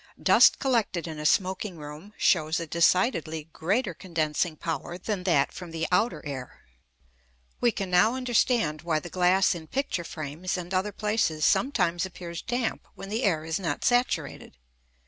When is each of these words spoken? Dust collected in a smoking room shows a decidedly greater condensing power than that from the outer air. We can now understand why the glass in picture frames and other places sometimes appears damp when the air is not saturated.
Dust 0.19 0.57
collected 0.57 1.07
in 1.07 1.19
a 1.19 1.27
smoking 1.27 1.77
room 1.77 2.15
shows 2.17 2.59
a 2.59 2.65
decidedly 2.65 3.43
greater 3.53 3.93
condensing 3.93 4.55
power 4.57 4.97
than 4.97 5.25
that 5.25 5.51
from 5.53 5.69
the 5.69 5.85
outer 5.91 6.25
air. 6.25 6.63
We 7.59 7.71
can 7.71 7.91
now 7.91 8.15
understand 8.15 8.81
why 8.81 8.97
the 8.97 9.11
glass 9.11 9.53
in 9.53 9.67
picture 9.67 10.03
frames 10.03 10.57
and 10.57 10.73
other 10.73 10.91
places 10.91 11.45
sometimes 11.45 12.03
appears 12.03 12.41
damp 12.41 12.87
when 12.95 13.09
the 13.09 13.21
air 13.21 13.45
is 13.45 13.59
not 13.59 13.85
saturated. 13.85 14.57